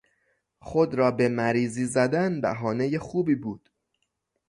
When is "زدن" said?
1.85-2.41